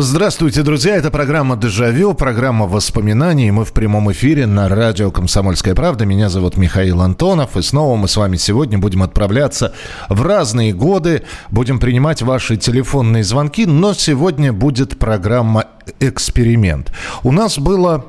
[0.00, 0.94] Здравствуйте, друзья.
[0.94, 3.50] Это программа «Дежавю», программа воспоминаний.
[3.50, 6.06] Мы в прямом эфире на радио «Комсомольская правда».
[6.06, 7.56] Меня зовут Михаил Антонов.
[7.56, 9.74] И снова мы с вами сегодня будем отправляться
[10.08, 11.24] в разные годы.
[11.50, 13.66] Будем принимать ваши телефонные звонки.
[13.66, 15.64] Но сегодня будет программа
[15.98, 16.92] «Эксперимент».
[17.24, 18.04] У нас было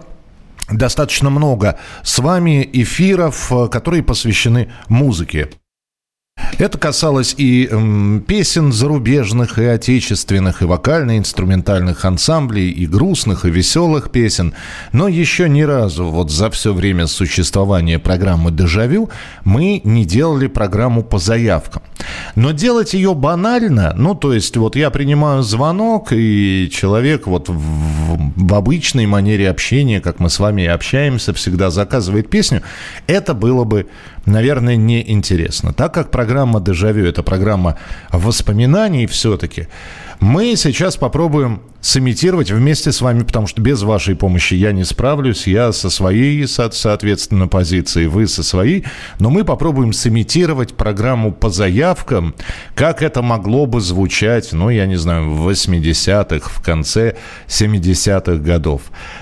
[0.69, 5.49] достаточно много с вами эфиров, э, которые посвящены музыке.
[6.57, 7.69] Это касалось и
[8.27, 14.53] песен зарубежных, и отечественных, и вокально-инструментальных ансамблей, и грустных, и веселых песен.
[14.91, 19.09] Но еще ни разу вот за все время существования программы «Дежавю»
[19.43, 21.81] мы не делали программу по заявкам.
[22.35, 27.53] Но делать ее банально, ну, то есть вот я принимаю звонок, и человек вот в,
[28.35, 32.63] в обычной манере общения, как мы с вами общаемся, всегда заказывает песню,
[33.07, 33.87] это было бы
[34.29, 35.73] наверное, неинтересно.
[35.73, 36.28] Так как программа
[36.59, 37.75] «Дежавю»– это программа
[38.11, 39.67] воспоминаний все-таки,
[40.19, 45.47] мы сейчас попробуем сымитировать вместе с вами, потому что без вашей помощи я не справлюсь,
[45.47, 48.83] я со своей, со- соответственно, позиции, вы со своей,
[49.19, 52.35] но мы попробуем сымитировать программу по заявкам,
[52.75, 57.15] как это могло бы звучать, ну, я не знаю, в 80-х, в конце
[57.47, 58.81] 70-х годов.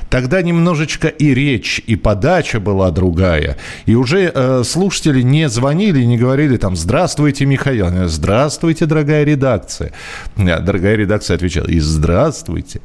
[0.09, 6.17] Тогда немножечко и речь, и подача была другая, и уже э, слушатели не звонили, не
[6.17, 9.91] говорили там «Здравствуйте, Михаил», «Здравствуйте, дорогая редакция».
[10.37, 12.79] Э, Дорогая редакция отвечала «И здравствуйте».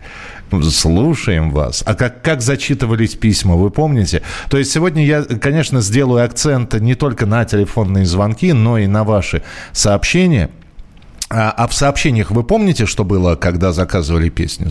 [0.50, 1.84] Слушаем вас.
[1.86, 4.22] А как, как зачитывались письма, вы помните?
[4.50, 9.04] То есть сегодня я, конечно, сделаю акцент не только на телефонные звонки, но и на
[9.04, 10.50] ваши сообщения.
[11.30, 14.68] А, а в сообщениях вы помните, что было, когда заказывали песню?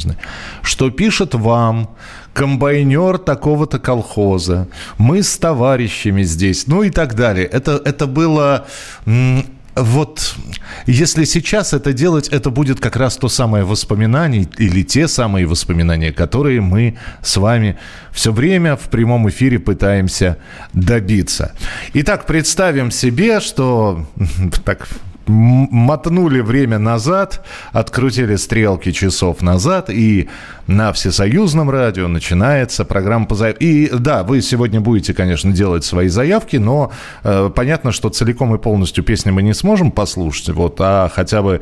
[0.62, 1.90] Что пишет вам
[2.34, 7.46] комбайнер такого-то колхоза, мы с товарищами здесь, ну и так далее.
[7.46, 8.68] Это, это было...
[9.76, 10.36] вот
[10.86, 16.12] если сейчас это делать, это будет как раз то самое воспоминание или те самые воспоминания,
[16.12, 17.78] которые мы с вами
[18.12, 20.38] все время в прямом эфире пытаемся
[20.74, 21.54] добиться.
[21.94, 24.08] Итак, представим себе, что
[24.66, 24.88] так
[25.28, 30.30] мотнули время назад, открутили стрелки часов назад, и
[30.68, 33.66] на Всесоюзном радио начинается программа по заявке.
[33.66, 36.92] И да, вы сегодня будете, конечно, делать свои заявки, но
[37.24, 41.62] э, понятно, что целиком и полностью песни мы не сможем послушать, вот, а хотя бы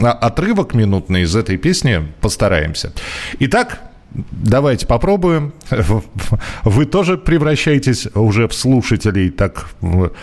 [0.00, 2.92] а- отрывок минутный из этой песни постараемся.
[3.38, 3.80] Итак,
[4.14, 5.52] Давайте попробуем.
[6.64, 9.68] Вы тоже превращаетесь уже в слушателей так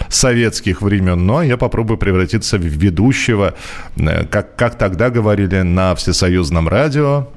[0.10, 3.56] советских времен, но я попробую превратиться в ведущего,
[3.96, 7.28] э, как, как тогда говорили на Всесоюзном радио.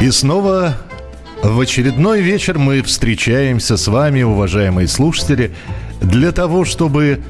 [0.00, 0.76] И снова
[1.42, 5.52] в очередной вечер мы встречаемся с вами, уважаемые слушатели,
[6.00, 7.20] для того, чтобы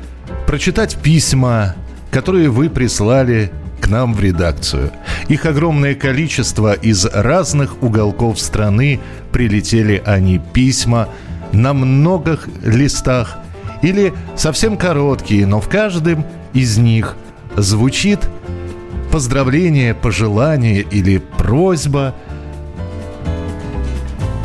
[0.46, 1.74] прочитать письма,
[2.10, 3.50] которые вы прислали
[3.80, 4.90] к нам в редакцию.
[5.28, 9.00] Их огромное количество из разных уголков страны
[9.32, 11.08] прилетели они письма
[11.52, 13.38] на многих листах
[13.82, 17.16] или совсем короткие, но в каждом из них
[17.56, 18.20] звучит
[19.10, 22.14] поздравление, пожелание или просьба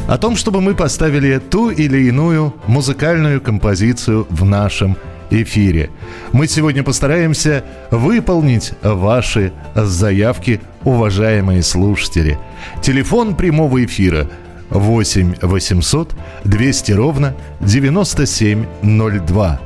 [0.08, 4.98] о том, чтобы мы поставили ту или иную музыкальную композицию в нашем
[5.42, 5.90] эфире.
[6.32, 12.38] Мы сегодня постараемся выполнить ваши заявки, уважаемые слушатели.
[12.82, 14.30] Телефон прямого эфира
[14.70, 19.60] 8 800 200 ровно 9702.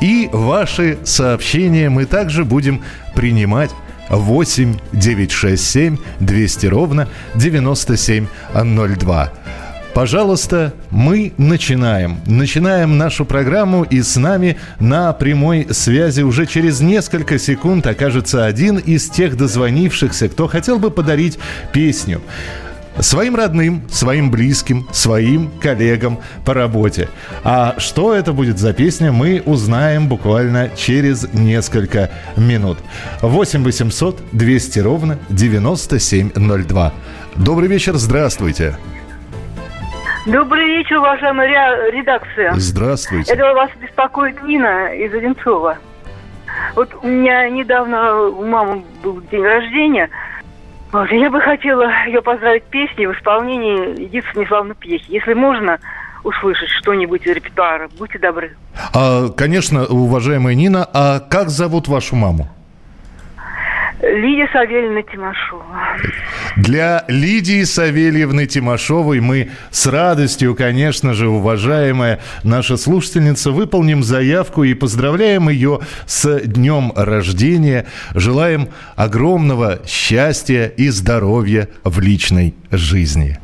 [0.00, 2.82] И ваши сообщения мы также будем
[3.14, 3.70] принимать
[4.10, 9.32] 8 967 200 ровно 9702.
[9.94, 12.18] Пожалуйста, мы начинаем.
[12.26, 18.78] Начинаем нашу программу, и с нами на прямой связи уже через несколько секунд окажется один
[18.78, 21.38] из тех дозвонившихся, кто хотел бы подарить
[21.72, 22.22] песню
[23.00, 27.08] своим родным, своим близким, своим коллегам по работе.
[27.44, 32.78] А что это будет за песня, мы узнаем буквально через несколько минут.
[33.20, 36.92] 8 800 200 ровно 9702.
[37.36, 38.76] Добрый вечер, здравствуйте.
[40.26, 42.52] Добрый вечер, уважаемая ре- редакция.
[42.54, 43.32] Здравствуйте.
[43.32, 45.78] Это вас беспокоит Нина из Одинцова.
[46.76, 50.10] Вот у меня недавно у мамы был день рождения.
[50.92, 55.06] Вот, я бы хотела ее поздравить песней в исполнении Эдиты Станиславны Пьехи.
[55.12, 55.78] Если можно,
[56.22, 57.88] услышать что-нибудь из репертуара.
[57.98, 58.56] Будьте добры.
[58.94, 62.48] А, конечно, уважаемая Нина, а как зовут вашу маму?
[64.02, 65.96] Лидия Савельевна Тимошова.
[66.56, 74.74] Для Лидии Савельевны Тимошовой мы с радостью, конечно же, уважаемая наша слушательница, выполним заявку и
[74.74, 77.86] поздравляем ее с днем рождения.
[78.12, 83.38] Желаем огромного счастья и здоровья в личной жизни.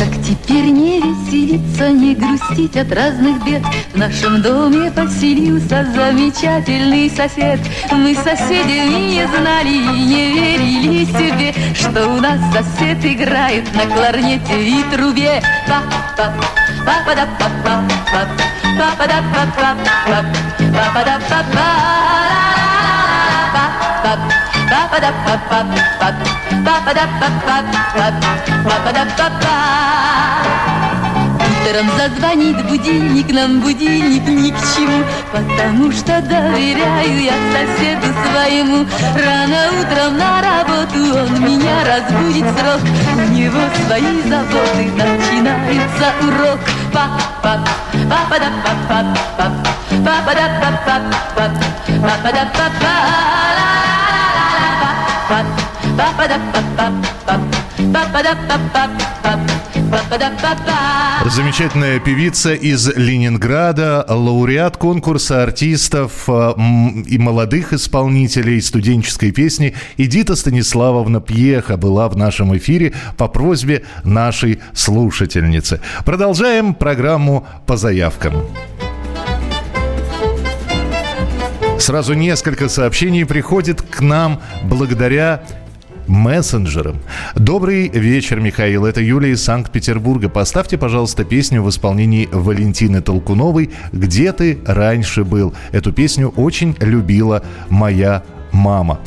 [0.00, 3.62] Как теперь не веселиться, не грустить от разных бед.
[3.92, 7.60] В нашем доме поселился замечательный сосед.
[7.92, 14.58] Мы соседями не знали и не верили себе Что у нас сосед играет на кларнете
[14.58, 15.42] и трубе.
[15.68, 16.32] Па-па,
[16.86, 17.84] па-па-да-па-па,
[18.78, 19.76] па-па-да-па-па,
[20.72, 22.29] па-па-да-па-па
[31.70, 38.86] Утром зазвонит будильник, нам будильник ни к чему, Потому что доверяю я соседу своему.
[39.14, 42.80] Рано утром на работу он меня разбудит срок,
[43.14, 46.60] У него свои заботы, начинается урок.
[46.92, 47.68] Пап-пап,
[48.08, 49.52] папа-да-пап-пап-пап,
[50.04, 51.52] папа-да-пап-пап-пап,
[52.02, 53.69] папа-да-пап-пап.
[61.26, 71.76] Замечательная певица из Ленинграда, лауреат конкурса артистов и молодых исполнителей студенческой песни Эдита Станиславовна Пьеха
[71.76, 75.80] была в нашем эфире по просьбе нашей слушательницы.
[76.04, 78.34] Продолжаем программу по заявкам.
[81.80, 85.42] Сразу несколько сообщений приходит к нам благодаря
[86.06, 86.98] мессенджерам.
[87.34, 88.84] Добрый вечер, Михаил.
[88.84, 90.28] Это Юлия из Санкт-Петербурга.
[90.28, 95.54] Поставьте, пожалуйста, песню в исполнении Валентины Толкуновой «Где ты раньше был?».
[95.72, 99.00] Эту песню очень любила моя мама.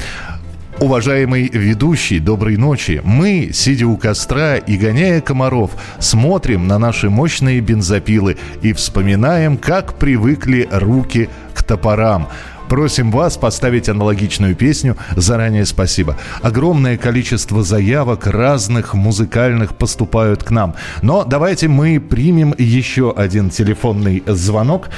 [0.79, 3.01] Уважаемый ведущий, доброй ночи.
[3.03, 9.93] Мы, сидя у костра и гоняя комаров, смотрим на наши мощные бензопилы и вспоминаем, как
[9.93, 12.27] привыкли руки к топорам.
[12.69, 14.97] Просим вас поставить аналогичную песню.
[15.15, 16.17] Заранее спасибо.
[16.41, 20.75] Огромное количество заявок разных музыкальных поступают к нам.
[21.01, 24.89] Но давайте мы примем еще один телефонный звонок.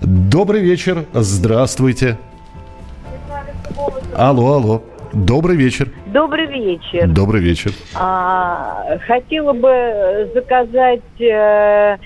[0.00, 1.04] Добрый вечер.
[1.12, 2.18] Здравствуйте.
[4.16, 4.82] Алло, алло.
[5.12, 5.90] Добрый вечер.
[6.06, 7.08] Добрый вечер.
[7.08, 7.72] Добрый вечер.
[7.94, 11.96] А, хотела бы заказать э,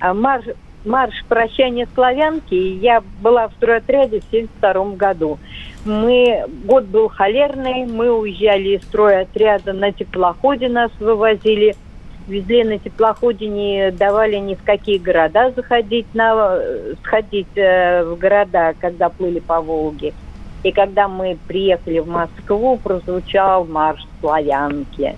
[0.00, 0.46] марш,
[0.84, 2.54] марш прощания славянки.
[2.54, 5.38] Я была в стройотряде в 1972 году.
[5.84, 11.76] Мы, год был холерный, мы уезжали из стройотряда на теплоходе, нас вывозили.
[12.26, 16.58] Везли на теплоходе, не давали ни в какие города заходить, на,
[17.02, 20.14] сходить э, в города, когда плыли по Волге.
[20.62, 25.16] И когда мы приехали в Москву, прозвучал марш славянки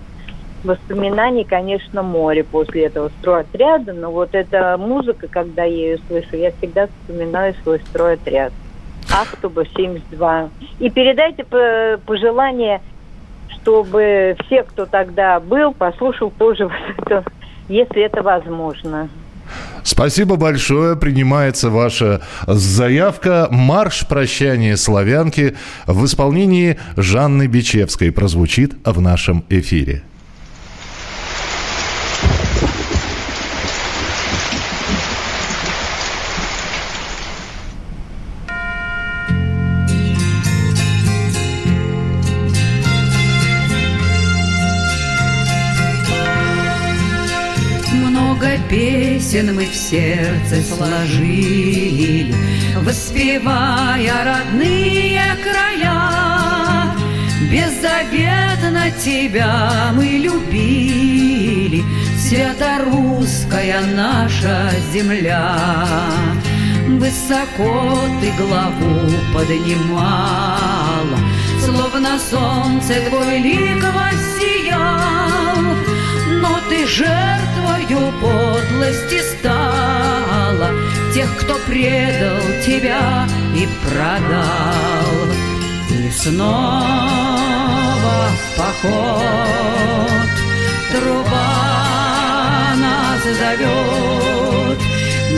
[0.65, 6.53] воспоминаний, конечно, море после этого стройотряда, но вот эта музыка, когда я ее слышу, я
[6.53, 8.53] всегда вспоминаю свой стройотряд.
[9.11, 10.51] Ахтуба 72.
[10.81, 11.45] И передайте
[12.05, 12.81] пожелание,
[13.49, 17.25] чтобы все, кто тогда был, послушал тоже вот это,
[17.69, 19.09] если это возможно.
[19.85, 20.97] Спасибо большое.
[20.97, 23.47] Принимается ваша заявка.
[23.51, 30.03] Марш прощания славянки в исполнении Жанны Бичевской прозвучит в нашем эфире.
[48.69, 52.35] Песен мы в сердце сложили,
[52.83, 56.17] Воспевая родные края.
[57.51, 61.85] Беззаветно тебя мы любили,
[62.19, 65.57] Свято-русская наша земля.
[66.89, 71.19] Высоко ты главу поднимала,
[71.65, 75.46] Словно солнце твой лик воссиял,
[76.87, 80.71] жертвою подлости стала
[81.17, 85.15] Тех, кто предал тебя и продал.
[85.89, 86.77] И снова
[88.37, 90.29] в поход
[90.93, 94.79] труба нас зовет.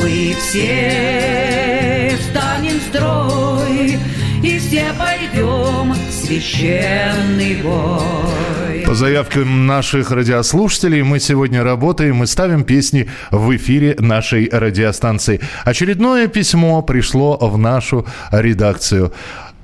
[0.03, 3.99] Мы все встанем в строй
[4.43, 5.95] и все пойдем
[6.29, 8.85] священный бой.
[8.85, 15.41] По заявкам наших радиослушателей мы сегодня работаем и ставим песни в эфире нашей радиостанции.
[15.65, 19.13] Очередное письмо пришло в нашу редакцию.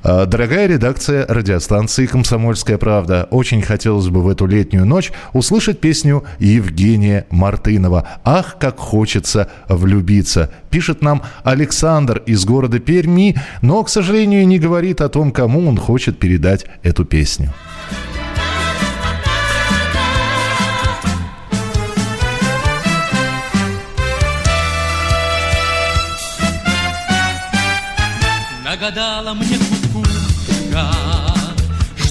[0.06, 6.24] А, дорогая редакция радиостанции «Комсомольская правда», очень хотелось бы в эту летнюю ночь услышать песню
[6.38, 10.50] Евгения Мартынова «Ах, как хочется влюбиться».
[10.68, 15.78] Пишет нам Александр из города Перми, но, к сожалению, не говорит о том, кому он
[15.78, 17.54] хочет передать эту песню.
[28.62, 29.63] Нагадала мне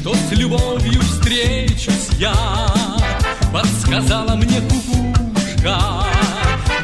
[0.04, 2.36] что с любовью встречусь я.
[3.54, 5.80] Подсказала мне кукушка,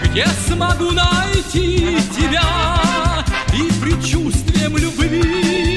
[0.06, 2.42] где смогу найти тебя
[3.54, 5.69] и предчувствием любви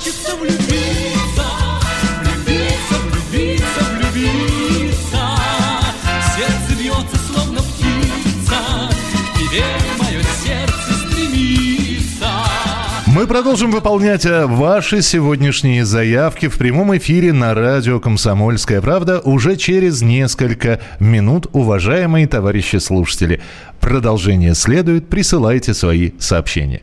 [0.00, 1.44] хочется влюбиться,
[2.22, 5.18] влюбиться, влюбиться, влюбиться.
[6.36, 8.90] Сердце бьется, словно птица,
[9.38, 9.64] тебе
[9.98, 12.30] мое сердце стремится.
[13.06, 19.56] Мы продолжим выполнять э, ваши сегодняшние заявки в прямом эфире на радио «Комсомольская правда» уже
[19.56, 23.42] через несколько минут, уважаемые товарищи слушатели.
[23.80, 26.82] Продолжение следует, присылайте свои сообщения.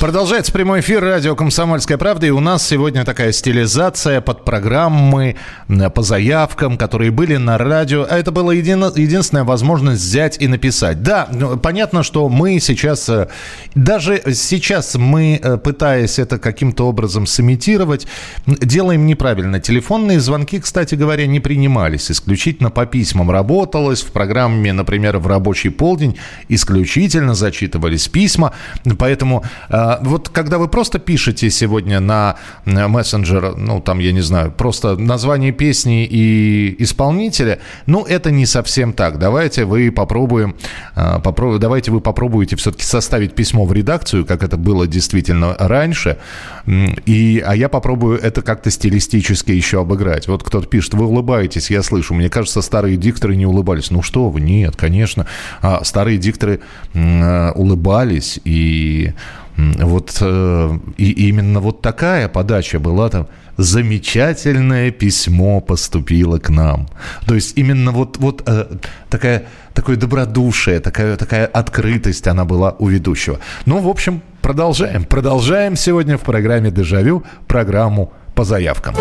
[0.00, 2.28] Продолжается прямой эфир радио «Комсомольская правда».
[2.28, 5.34] И у нас сегодня такая стилизация под программы
[5.68, 8.06] э, по заявкам, которые были на радио.
[8.08, 11.02] А это была един- единственная возможность взять и написать.
[11.02, 13.26] Да, ну, понятно, что мы сейчас, э,
[13.74, 18.06] даже сейчас мы, э, пытаясь это каким-то образом сымитировать,
[18.46, 19.58] делаем неправильно.
[19.58, 22.08] Телефонные звонки, кстати говоря, не принимались.
[22.08, 24.02] Исключительно по письмам работалось.
[24.02, 26.16] В программе, например, в рабочий полдень
[26.48, 28.52] исключительно зачитывались письма.
[28.96, 34.50] Поэтому э, вот когда вы просто пишете сегодня на мессенджер, ну, там, я не знаю,
[34.50, 39.18] просто название песни и исполнителя, ну, это не совсем так.
[39.18, 40.56] Давайте вы попробуем,
[40.94, 46.18] попробуем давайте вы попробуете все-таки составить письмо в редакцию, как это было действительно раньше,
[46.66, 50.28] и, а я попробую это как-то стилистически еще обыграть.
[50.28, 52.14] Вот кто-то пишет, вы улыбаетесь, я слышу.
[52.14, 53.90] Мне кажется, старые дикторы не улыбались.
[53.90, 55.26] Ну что вы, нет, конечно.
[55.60, 56.60] А старые дикторы
[56.94, 59.12] э, улыбались, и
[59.58, 63.26] вот э, и именно вот такая подача была там.
[63.56, 66.88] Замечательное письмо поступило к нам.
[67.26, 68.66] То есть именно вот, вот э,
[69.10, 73.40] такая, такое добродушие, такая, такая открытость она была у ведущего.
[73.66, 75.02] Ну, в общем, продолжаем.
[75.04, 78.94] Продолжаем сегодня в программе «Дежавю» программу по заявкам.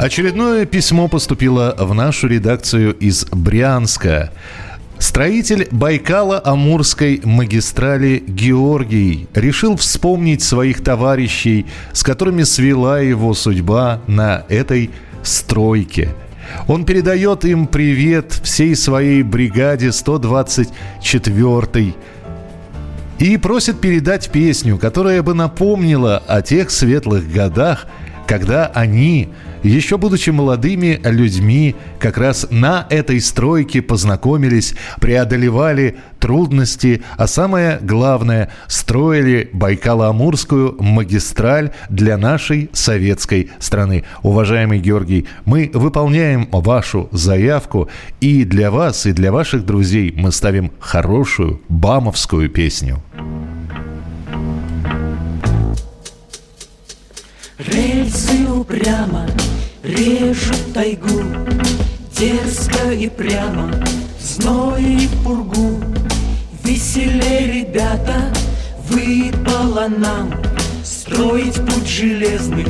[0.00, 4.32] Очередное письмо поступило в нашу редакцию из Брянска.
[4.98, 14.90] Строитель Байкала-Амурской магистрали Георгий решил вспомнить своих товарищей, с которыми свела его судьба на этой
[15.22, 16.14] стройке.
[16.66, 21.94] Он передает им привет всей своей бригаде 124-й
[23.18, 27.86] и просит передать песню, которая бы напомнила о тех светлых годах,
[28.26, 29.28] когда они,
[29.62, 38.50] еще будучи молодыми людьми, как раз на этой стройке познакомились, преодолевали трудности, а самое главное,
[38.66, 44.04] строили Байкало-Амурскую магистраль для нашей советской страны.
[44.22, 47.88] Уважаемый Георгий, мы выполняем вашу заявку,
[48.20, 53.02] и для вас, и для ваших друзей мы ставим хорошую бамовскую песню.
[57.58, 59.26] Рельсы упрямо
[59.90, 61.22] режет тайгу
[62.16, 63.70] Дерзко и прямо,
[64.18, 65.80] в зной и в пургу.
[66.62, 68.32] Веселей, ребята,
[68.88, 70.32] выпало нам
[70.84, 72.66] Строить путь железный,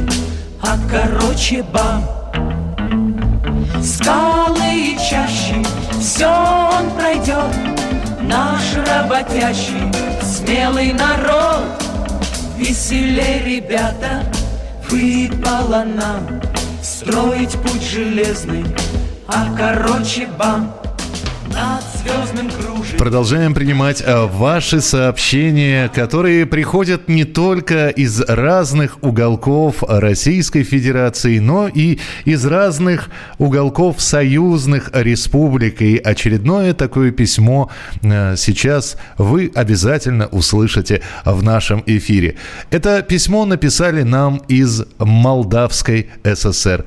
[0.62, 2.04] а короче бам.
[3.82, 5.62] Скалы и чащи,
[6.00, 7.54] все он пройдет
[8.22, 9.90] Наш работящий,
[10.22, 11.64] смелый народ.
[12.56, 14.22] Веселей, ребята,
[14.88, 16.40] выпало нам
[16.90, 18.64] Строить путь железный,
[19.28, 20.74] а короче бам.
[21.46, 21.84] Над
[23.00, 31.66] Продолжаем принимать э, ваши сообщения, которые приходят не только из разных уголков Российской Федерации, но
[31.66, 35.80] и из разных уголков союзных республик.
[35.80, 37.70] И очередное такое письмо
[38.02, 42.36] э, сейчас вы обязательно услышите в нашем эфире.
[42.70, 46.84] Это письмо написали нам из Молдавской ССР.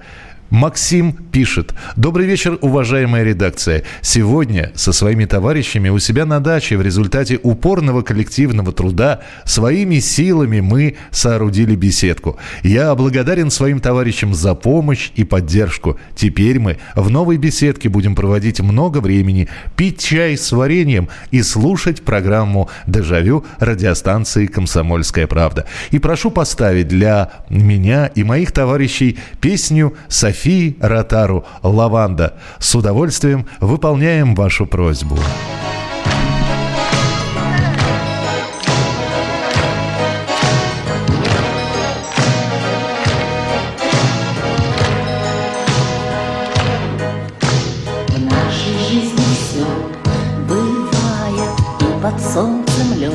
[0.53, 1.73] Максим пишет.
[1.95, 3.81] Добрый вечер, уважаемая редакция.
[4.03, 10.59] Сегодня со своими товарищами у себя на даче в результате упорного коллективного труда своими силами
[10.59, 12.37] мы соорудили беседку.
[12.61, 15.97] Я благодарен своим товарищам за помощь и поддержку.
[16.15, 22.03] Теперь мы в новой беседке будем проводить много времени, пить чай с вареньем и слушать
[22.03, 25.65] программу «Дежавю» радиостанции «Комсомольская правда».
[25.89, 32.33] И прошу поставить для меня и моих товарищей песню «София Софии Ротару «Лаванда».
[32.59, 35.17] С удовольствием выполняем вашу просьбу.
[52.33, 53.13] Солнцем лед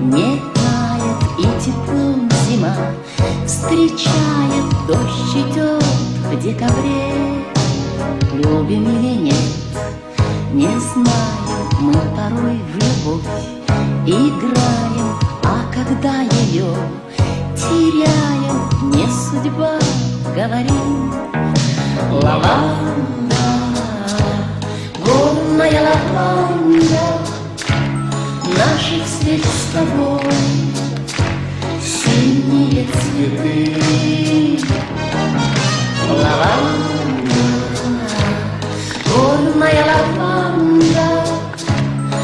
[0.00, 2.76] не тает, и теплом зима
[3.44, 7.44] встречает, дождь идет в декабре.
[8.34, 9.34] Любим или нет,
[10.52, 13.22] не знаю, мы порой в любовь
[14.04, 16.74] играем, а когда ее
[17.54, 19.78] теряем, не судьба,
[20.34, 21.12] говорим.
[22.10, 23.36] Лаванда,
[25.04, 27.06] горная лаванда
[28.44, 30.20] Наших встреч с тобой
[31.82, 34.16] Синие цветы
[36.08, 37.30] Лаванда,
[39.14, 41.08] горная лаванда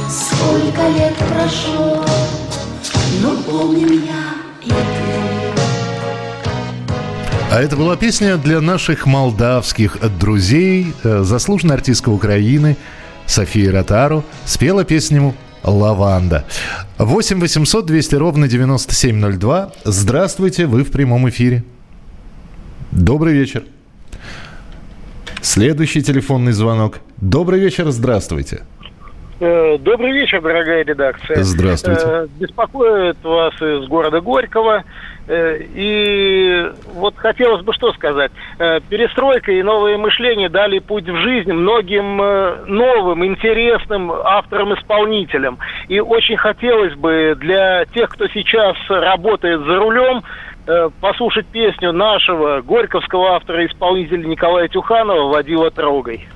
[0.09, 2.05] Сколько лет прошло,
[3.23, 4.75] но помним я и ты
[7.51, 10.95] А это была песня для наших молдавских друзей.
[11.05, 12.77] Э, Заслуженная артистка Украины
[13.27, 16.45] София Ротару спела песню «Лаванда».
[16.99, 19.73] 8 800 200 ровно 9702.
[19.85, 21.65] Здравствуйте, вы в прямом эфире.
[22.91, 23.65] Добрый вечер.
[25.43, 27.01] Следующий телефонный звонок.
[27.21, 28.63] Добрый вечер, здравствуйте.
[29.41, 31.43] Э, Добрый вечер, дорогая редакция.
[31.43, 32.03] Здравствуйте.
[32.07, 34.85] Э, Беспокоит вас из города Горького.
[35.27, 38.31] Э, И вот хотелось бы что сказать.
[38.89, 42.19] Перестройка и новое мышление дали путь в жизнь многим
[42.69, 45.59] новым, интересным авторам-исполнителям.
[45.89, 50.23] И очень хотелось бы для тех, кто сейчас работает за рулем,
[51.01, 56.27] послушать песню нашего горьковского автора-исполнителя Николая Тюханова «Водила трогай».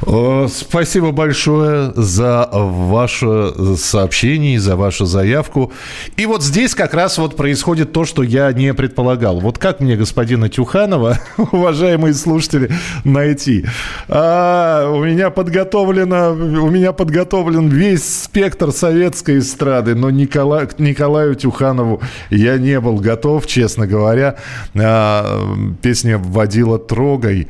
[0.00, 5.72] Спасибо большое за ваше сообщение, за вашу заявку.
[6.16, 9.40] И вот здесь как раз вот происходит то, что я не предполагал.
[9.40, 11.18] Вот как мне господина Тюханова,
[11.52, 12.70] уважаемые слушатели,
[13.04, 13.64] найти?
[14.08, 22.02] А, у меня подготовлено, у меня подготовлен весь спектр советской эстрады, но Никола, Николаю Тюханову
[22.30, 24.36] я не был готов, честно говоря.
[24.74, 25.40] А,
[25.80, 27.48] песня «Водила трогай».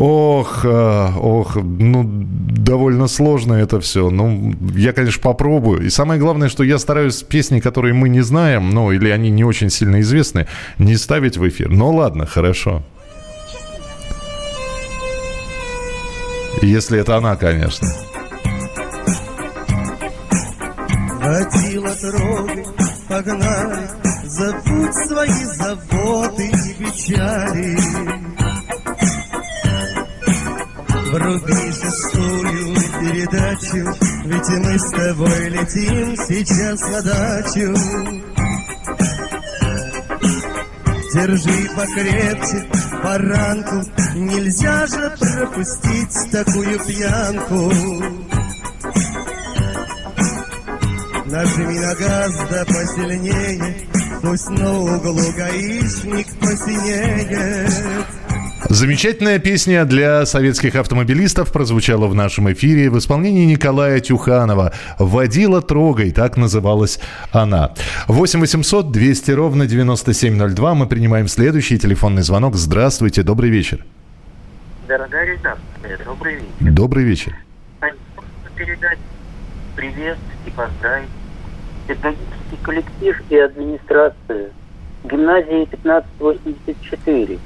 [0.00, 4.10] Ох, э, ох, ну, довольно сложно это все.
[4.10, 5.84] Ну, я, конечно, попробую.
[5.84, 9.42] И самое главное, что я стараюсь песни, которые мы не знаем, ну, или они не
[9.42, 10.46] очень сильно известны,
[10.78, 11.70] не ставить в эфир.
[11.70, 12.84] Ну, ладно, хорошо.
[16.62, 17.88] Если это она, конечно.
[21.20, 22.64] Водила трогай,
[23.08, 23.88] погнали,
[24.28, 28.37] Забудь свои заботы и печали.
[31.10, 37.74] Вруби шестую передачу, Ведь мы с тобой летим сейчас на дачу.
[41.14, 42.66] Держи покрепче
[43.02, 47.72] баранку, Нельзя же пропустить такую пьянку.
[51.24, 53.88] Нажми на газ да посильнее,
[54.20, 58.06] Пусть на углу гаишник посинеет.
[58.68, 64.74] Замечательная песня для советских автомобилистов прозвучала в нашем эфире в исполнении Николая Тюханова.
[64.98, 67.00] «Водила трогай», так называлась
[67.32, 67.72] она.
[68.08, 70.74] 8 800 200 ровно 9702.
[70.74, 72.56] Мы принимаем следующий телефонный звонок.
[72.56, 73.86] Здравствуйте, добрый вечер.
[74.86, 76.72] Дорогая редакция, добрый вечер.
[76.72, 77.36] Добрый вечер.
[78.54, 78.98] Передать
[79.76, 81.08] привет и поздравить
[81.86, 84.50] педагогический коллектив и администрацию
[85.04, 87.38] гимназии 1584.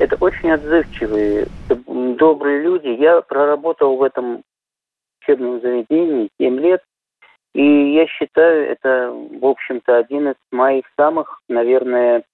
[0.00, 2.88] Это очень отзывчивые, добрые люди.
[2.88, 4.42] Я проработал в этом
[5.20, 6.82] учебном заведении 7 лет,
[7.54, 12.24] и я считаю, это, в общем-то, один из моих самых, наверное,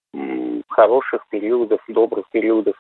[0.68, 2.76] хороших периодов, добрых периодов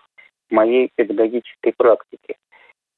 [0.48, 2.36] моей педагогической практики.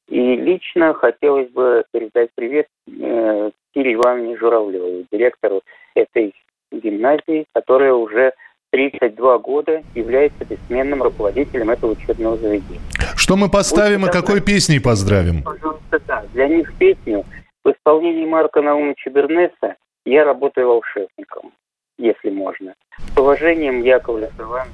[0.09, 5.63] И лично хотелось бы передать привет э, Кире Ивановне Журавлевой, директору
[5.95, 6.35] этой
[6.71, 8.33] гимназии, которая уже
[8.73, 12.81] 32 года является бессменным руководителем этого учебного заведения.
[13.17, 15.43] Что мы поставим и какой песней поздравим?
[15.43, 17.25] Пожалуйста, да, для них песню
[17.65, 21.53] в исполнении Марка Наумовича Бернеса «Я работаю волшебником»,
[21.99, 22.75] если можно.
[23.15, 24.69] С уважением, Яковлев Иван.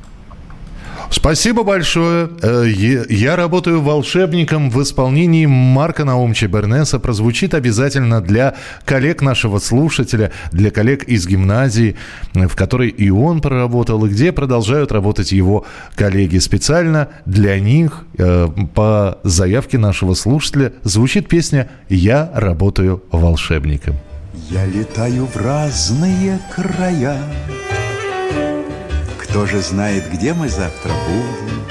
[1.10, 2.28] Спасибо большое.
[2.42, 2.66] Э,
[3.08, 6.98] Я работаю волшебником в исполнении Марка Наумча Бернеса.
[6.98, 11.96] Прозвучит обязательно для коллег нашего слушателя, для коллег из гимназии,
[12.34, 16.38] э, в которой и он проработал, и где продолжают работать его коллеги.
[16.38, 23.96] Специально для них, э, по заявке нашего слушателя, звучит песня «Я работаю волшебником».
[24.50, 27.18] Я летаю в разные края.
[29.28, 31.64] Кто же знает, где мы завтра будем?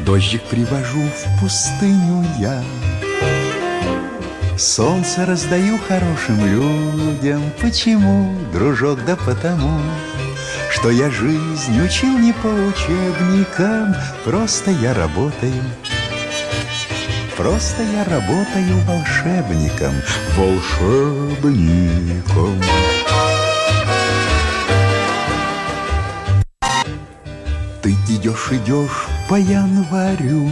[0.00, 2.62] Дождик привожу в пустыню я.
[4.56, 7.42] Солнце раздаю хорошим людям.
[7.60, 9.80] Почему, дружок, да потому,
[10.70, 13.94] что я жизнь учил не по учебникам,
[14.24, 15.64] просто я работаю.
[17.36, 19.94] Просто я работаю волшебником,
[20.36, 21.52] волшебником.
[27.86, 30.50] Ты идешь, идешь по январю,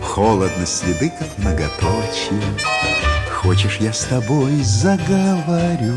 [0.00, 2.40] Холодно, следы как многоточие.
[3.28, 5.96] Хочешь, я с тобой заговорю?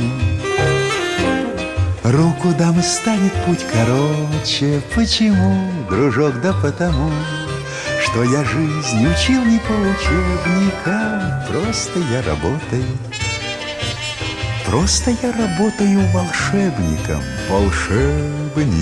[2.04, 4.82] Руку дам и станет путь короче.
[4.96, 7.12] Почему, дружок, да потому,
[8.02, 12.84] что я жизнь учил не по учебникам, просто я работаю.
[14.76, 18.76] Просто я работаю волшебником, волшебником.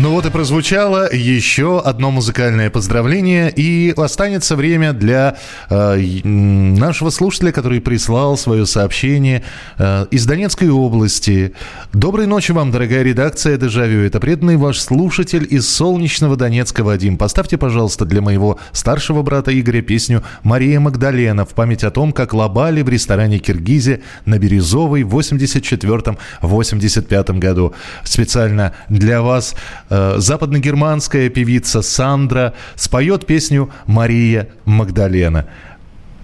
[0.00, 5.36] Ну вот и прозвучало еще одно музыкальное поздравление, и останется время для
[5.70, 9.42] э, нашего слушателя, который прислал свое сообщение
[9.76, 11.52] э, из Донецкой области.
[11.92, 14.04] Доброй ночи вам, дорогая редакция «Дежавю».
[14.04, 17.18] Это преданный ваш слушатель из солнечного Донецка Вадим.
[17.18, 22.34] Поставьте, пожалуйста, для моего старшего брата Игоря песню «Мария Магдалена» в память о том, как
[22.34, 27.74] лобали в ресторане «Киргизия» на Березовой в 84-85 году.
[28.04, 29.56] Специально для вас
[29.88, 35.46] западногерманская певица Сандра споет песню «Мария Магдалена»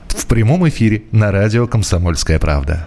[0.09, 2.87] в прямом эфире на радио «Комсомольская правда».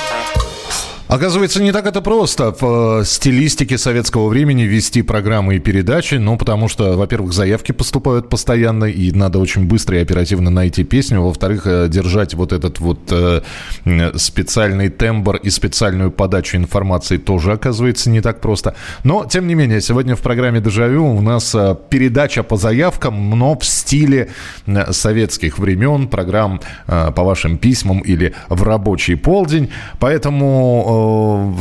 [1.11, 6.37] Оказывается, не так это просто в э, стилистике советского времени вести программы и передачи, ну,
[6.37, 11.67] потому что, во-первых, заявки поступают постоянно, и надо очень быстро и оперативно найти песню, во-вторых,
[11.67, 13.41] э, держать вот этот вот э,
[14.15, 18.77] специальный тембр и специальную подачу информации тоже, оказывается, не так просто.
[19.03, 23.59] Но, тем не менее, сегодня в программе «Дежавю» у нас э, передача по заявкам, но
[23.59, 24.29] в стиле
[24.91, 31.00] советских времен, программ э, по вашим письмам или в рабочий полдень, поэтому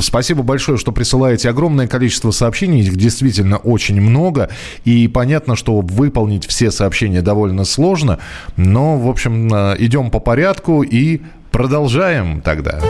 [0.01, 2.81] Спасибо большое, что присылаете огромное количество сообщений.
[2.81, 4.51] Их действительно очень много.
[4.85, 8.19] И понятно, что выполнить все сообщения довольно сложно.
[8.57, 12.81] Но, в общем, э, идем по порядку и продолжаем тогда.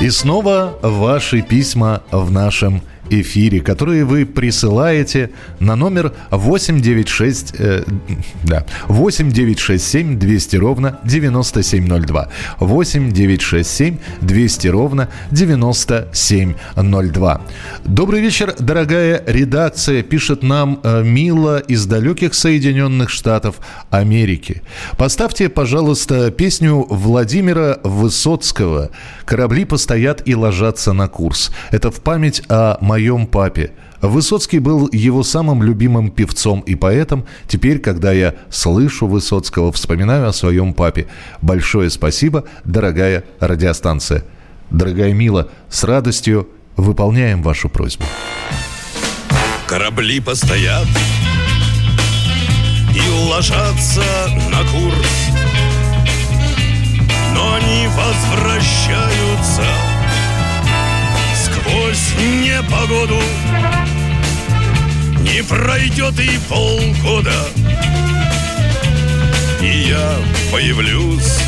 [0.00, 2.95] И снова ваши письма в нашем эфире,
[3.60, 7.84] которые вы присылаете на номер 896, э,
[8.44, 12.28] да, 8967 200 ровно 9702.
[12.60, 17.40] 8967 200 ровно 9702.
[17.84, 23.56] Добрый вечер, дорогая редакция, пишет нам э, Мила из далеких Соединенных Штатов
[23.90, 24.62] Америки.
[24.96, 28.90] Поставьте, пожалуйста, песню Владимира Высоцкого
[29.24, 31.50] «Корабли постоят и ложатся на курс».
[31.70, 33.72] Это в память о моем папе.
[34.00, 37.26] Высоцкий был его самым любимым певцом и поэтом.
[37.46, 41.06] Теперь, когда я слышу Высоцкого, вспоминаю о своем папе.
[41.42, 44.24] Большое спасибо, дорогая радиостанция.
[44.70, 48.04] Дорогая Мила, с радостью выполняем вашу просьбу.
[49.66, 50.88] Корабли постоят
[52.94, 54.04] и ложатся
[54.50, 55.30] на курс,
[57.34, 59.64] но они возвращаются
[62.66, 63.20] непогоду.
[65.20, 67.34] Не пройдет и полгода,
[69.60, 70.16] и я
[70.52, 71.40] появлюсь,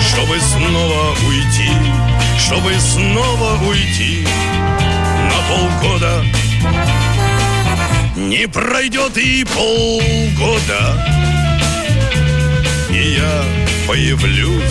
[0.00, 1.70] чтобы снова уйти,
[2.38, 4.26] чтобы снова уйти
[5.24, 6.24] на полгода.
[8.16, 11.06] Не пройдет и полгода,
[12.90, 13.44] и я
[13.86, 14.62] появлюсь,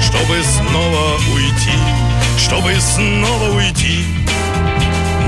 [0.00, 2.15] чтобы снова уйти,
[2.46, 4.04] чтобы снова уйти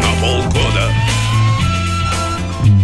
[0.00, 0.88] на полгода.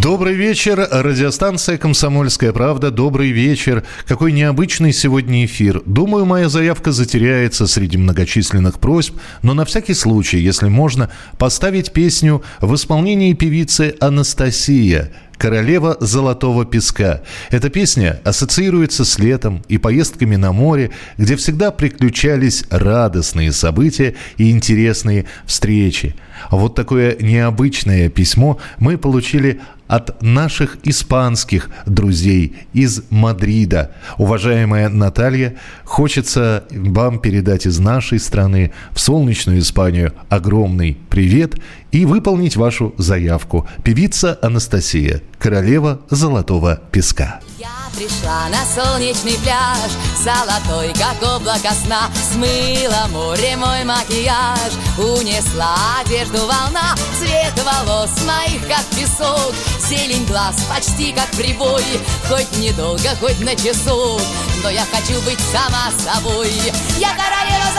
[0.01, 2.91] Добрый вечер, радиостанция «Комсомольская правда».
[2.91, 3.85] Добрый вечер.
[4.05, 5.81] Какой необычный сегодня эфир.
[5.85, 12.43] Думаю, моя заявка затеряется среди многочисленных просьб, но на всякий случай, если можно, поставить песню
[12.59, 17.21] в исполнении певицы Анастасия «Королева золотого песка».
[17.51, 24.51] Эта песня ассоциируется с летом и поездками на море, где всегда приключались радостные события и
[24.51, 26.15] интересные встречи.
[26.51, 33.91] Вот такое необычное письмо мы получили от наших испанских друзей из Мадрида.
[34.17, 41.55] Уважаемая Наталья, хочется вам передать из нашей страны в солнечную Испанию огромный привет
[41.91, 43.67] и выполнить вашу заявку.
[43.83, 47.39] Певица Анастасия, королева золотого песка.
[47.95, 49.89] Пришла на солнечный пляж,
[50.21, 58.83] золотой, как облако сна Смыла море мой макияж, унесла одежду волна Цвет волос моих, как
[58.97, 61.85] песок, зелень глаз почти как прибой
[62.27, 64.21] Хоть недолго, хоть на часок,
[64.61, 66.51] но я хочу быть сама собой
[66.99, 67.74] Я королева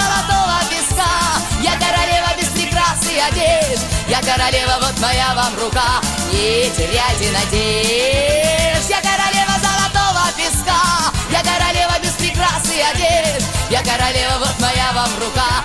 [5.00, 6.00] моя вам рука,
[6.32, 8.88] не теряйте надежд.
[8.88, 11.12] Я королева золотого песка.
[11.30, 15.64] Я королева без прикрас и одежд Я королева, вот моя вам рука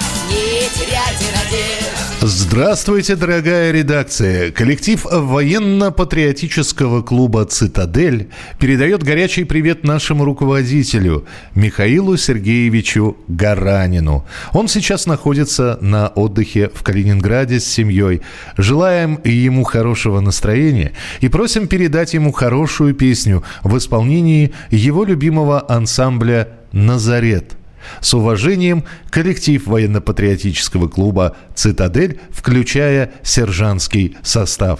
[2.23, 4.51] Здравствуйте, дорогая редакция.
[4.51, 14.25] Коллектив военно-патриотического клуба «Цитадель» передает горячий привет нашему руководителю Михаилу Сергеевичу Гаранину.
[14.53, 18.21] Он сейчас находится на отдыхе в Калининграде с семьей.
[18.55, 20.91] Желаем ему хорошего настроения
[21.21, 27.57] и просим передать ему хорошую песню в исполнении его любимого ансамбля «Назарет».
[27.99, 34.79] С уважением, коллектив военно-патриотического клуба «Цитадель», включая сержантский состав.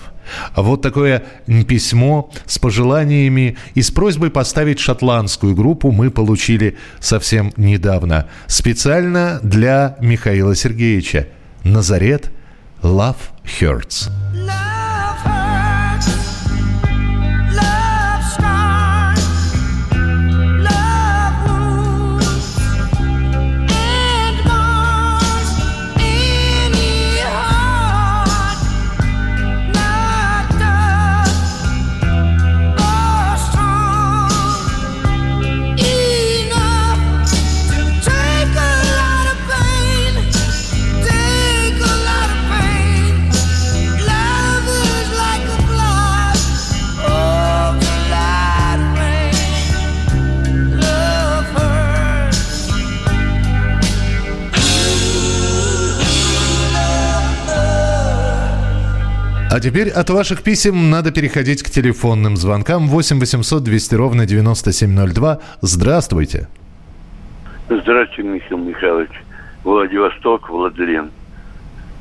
[0.55, 1.23] Вот такое
[1.67, 8.27] письмо с пожеланиями и с просьбой поставить шотландскую группу мы получили совсем недавно.
[8.47, 11.27] Специально для Михаила Сергеевича.
[11.63, 12.31] Назарет
[12.81, 14.09] «Love Hurts».
[14.33, 14.80] Love
[59.61, 62.87] теперь от ваших писем надо переходить к телефонным звонкам.
[62.87, 65.39] 8 800 200 ровно 9702.
[65.61, 66.47] Здравствуйте.
[67.69, 69.11] Здравствуйте, Михаил Михайлович.
[69.63, 71.11] Владивосток, Владлен.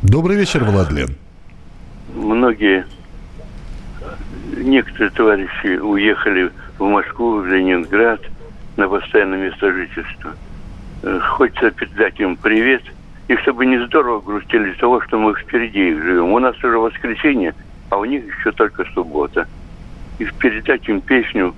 [0.03, 1.17] Добрый вечер, Владлен.
[2.15, 2.87] Многие,
[4.57, 8.21] некоторые товарищи уехали в Москву, в Ленинград
[8.77, 10.35] на постоянное место жительства.
[11.03, 12.83] Э, Хочется передать им привет.
[13.31, 16.33] И чтобы не здорово грустили из того, что мы впереди их живем.
[16.33, 17.55] У нас уже воскресенье,
[17.89, 19.47] а у них еще только суббота.
[20.19, 21.55] И передать им песню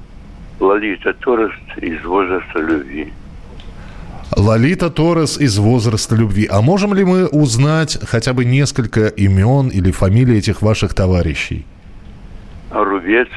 [0.60, 3.10] Лолита Торос из возраста любви.
[4.36, 6.46] Лолита Торрес из «Возраста любви».
[6.50, 11.64] А можем ли мы узнать хотя бы несколько имен или фамилий этих ваших товарищей?
[12.70, 13.28] Рубец,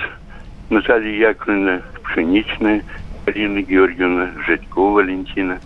[0.70, 2.84] Наталья Яковлевна Пшеничная,
[3.28, 5.60] Алина Георгиевна Житько Валентина.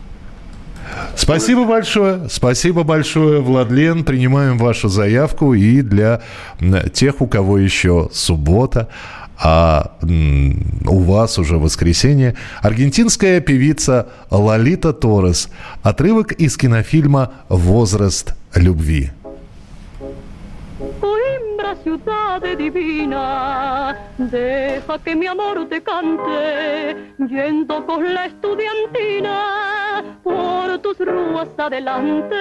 [1.15, 2.29] Спасибо большое.
[2.29, 4.03] Спасибо большое, Владлен.
[4.03, 5.53] Принимаем вашу заявку.
[5.53, 6.21] И для
[6.93, 8.87] тех, у кого еще суббота,
[9.41, 15.49] а у вас уже воскресенье, аргентинская певица Лолита Торрес.
[15.81, 19.11] Отрывок из кинофильма «Возраст любви».
[21.83, 31.47] Ciudad divina, deja que mi amor te cante, yendo con la estudiantina por tus ruas
[31.57, 32.35] adelante.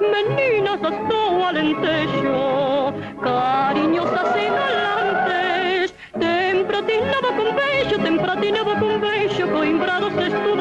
[0.00, 10.53] Meninas hasta alentejo, cariñosas y galantes, tempratinaba con beso, tempratinaba con beso, Coimbra dos estudiantes.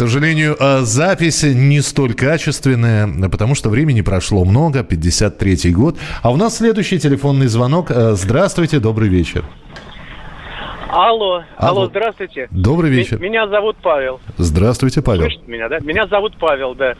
[0.00, 5.98] Сожалению, э, запись не столь качественная, потому что времени прошло много, 53-й год.
[6.22, 7.90] А у нас следующий телефонный звонок.
[7.90, 9.44] Э, Здравствуйте, добрый вечер.
[10.88, 11.86] Алло, алло, Алло.
[11.86, 12.48] здравствуйте.
[12.50, 13.20] Добрый вечер.
[13.20, 14.20] Меня зовут Павел.
[14.38, 15.22] Здравствуйте, Павел.
[15.22, 15.78] Слышите меня, да?
[15.80, 16.94] Меня зовут Павел, да.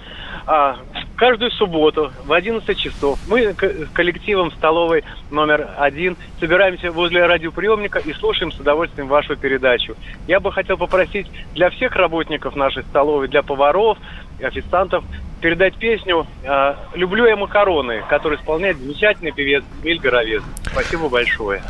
[0.47, 0.77] А,
[1.21, 3.53] каждую субботу в 11 часов мы
[3.93, 9.97] коллективом столовой номер один собираемся возле радиоприемника и слушаем с удовольствием вашу передачу.
[10.27, 13.99] Я бы хотел попросить для всех работников нашей столовой, для поваров
[14.41, 15.05] официантов
[15.43, 20.43] передать песню а, «Люблю я макароны», которую исполняет замечательный певец Эмиль Горовец.
[20.73, 21.61] Спасибо большое.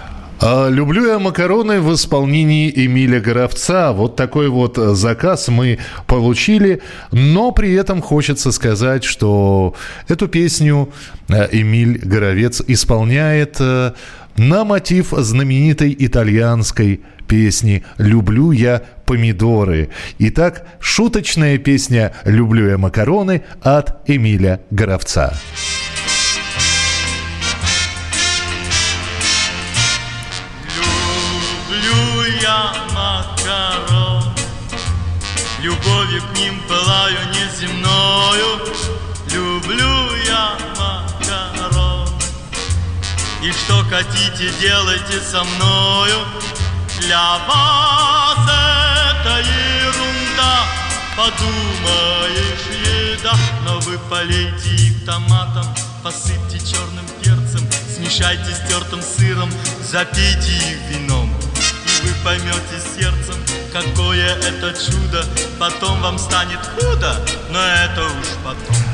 [0.43, 3.93] А, Люблю я макароны в исполнении Эмиля Горовца.
[3.93, 6.81] Вот такой вот э, заказ мы получили.
[7.13, 9.75] Но при этом хочется сказать, что
[10.09, 10.89] эту песню
[11.29, 13.93] э, Эмиль Горовец исполняет э,
[14.39, 19.91] на мотив знаменитой итальянской песни «Люблю я помидоры».
[20.19, 25.35] Итак, шуточная песня «Люблю я макароны» от Эмиля Горовца.
[25.35, 25.80] Люблю
[36.21, 38.61] к ним пылаю неземною.
[39.33, 42.09] Люблю я макарон,
[43.43, 46.19] И что хотите, делайте со мною.
[47.01, 50.65] Для вас это ерунда,
[51.17, 52.67] Подумаешь,
[53.17, 55.67] еда, Но вы полейте их томатом,
[56.03, 59.51] Посыпьте черным перцем, Смешайте с тертым сыром,
[59.83, 61.33] Запейте их вином.
[61.87, 63.37] И вы поймете сердцем,
[63.73, 65.25] какое это чудо.
[65.59, 67.17] Потом вам станет худо,
[67.51, 68.90] но это уж потом.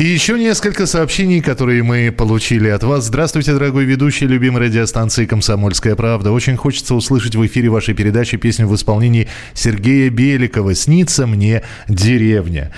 [0.00, 3.04] И еще несколько сообщений, которые мы получили от вас.
[3.04, 6.32] Здравствуйте, дорогой ведущий любимой радиостанции «Комсомольская правда».
[6.32, 12.70] Очень хочется услышать в эфире вашей передачи песню в исполнении Сергея Беликова «Снится мне деревня».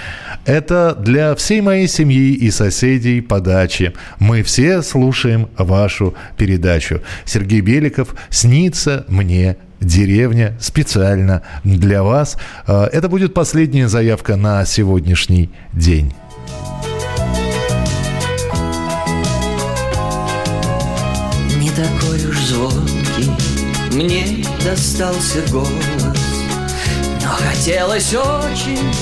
[0.46, 3.92] Это для всей моей семьи и соседей по даче.
[4.18, 7.02] Мы все слушаем вашу передачу.
[7.24, 12.36] Сергей Беликов «Снится мне деревня» специально для вас.
[12.66, 16.12] Э, Это будет последняя заявка на сегодняшний день.
[21.76, 23.30] Такой уж звонкий
[23.92, 25.70] мне достался голос,
[27.22, 28.92] Но хотелось очень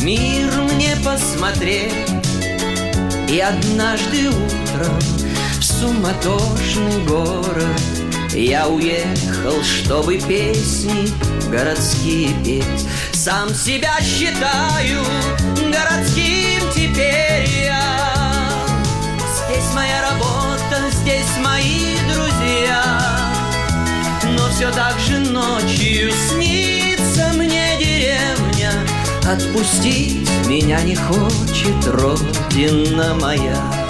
[0.00, 1.92] мир мне посмотреть.
[3.28, 4.98] И однажды утром
[5.58, 7.80] в суматошный город
[8.32, 11.08] Я уехал, чтобы песни
[11.50, 12.86] городские петь.
[13.12, 15.02] Сам себя считаю
[15.72, 17.82] городским теперь я.
[19.34, 21.85] Здесь моя работа, здесь мои
[24.56, 28.72] все так же ночью снится мне деревня.
[29.22, 33.85] Отпустить меня не хочет родина моя.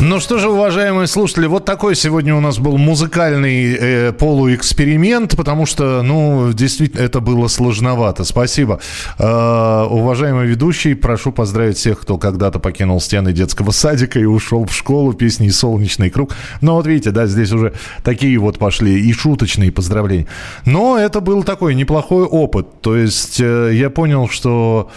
[0.00, 5.66] Ну что же, уважаемые слушатели, вот такой сегодня у нас был музыкальный э, полуэксперимент, потому
[5.66, 8.24] что, ну, действительно, это было сложновато.
[8.24, 8.80] Спасибо.
[9.18, 14.74] Э, уважаемый ведущий, прошу поздравить всех, кто когда-то покинул стены детского садика и ушел в
[14.74, 16.34] школу песней «Солнечный круг».
[16.60, 17.72] Но вот видите, да, здесь уже
[18.02, 20.26] такие вот пошли и шуточные поздравления.
[20.66, 22.80] Но это был такой неплохой опыт.
[22.82, 24.90] То есть э, я понял, что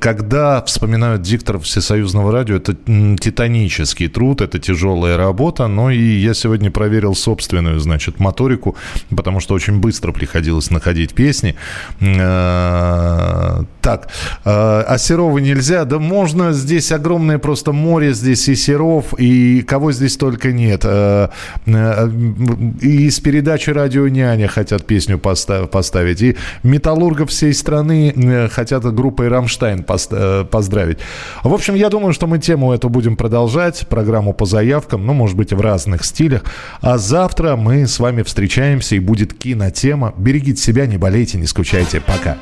[0.00, 6.70] когда вспоминают дикторов Всесоюзного радио, это титанический труд, это тяжелая работа, но и я сегодня
[6.70, 8.74] проверил собственную, значит, моторику,
[9.14, 11.56] потому что очень быстро приходилось находить песни.
[12.00, 15.84] Э, так, э, а Серова нельзя?
[15.84, 20.82] Да можно, здесь огромное просто море, здесь и Серов, и кого здесь только нет.
[20.84, 21.28] Э,
[21.66, 29.65] и из передачи «Радио Няня» хотят песню поставить, и металлургов всей страны хотят группой «Рамштайн»
[29.66, 30.98] Рамштайн э, поздравить.
[31.42, 35.36] В общем, я думаю, что мы тему эту будем продолжать, программу по заявкам, ну, может
[35.36, 36.42] быть, в разных стилях.
[36.80, 40.14] А завтра мы с вами встречаемся, и будет кинотема.
[40.16, 42.00] Берегите себя, не болейте, не скучайте.
[42.00, 42.36] Пока.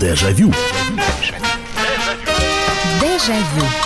[0.00, 0.52] Дежавю.
[3.00, 3.85] Дежавю.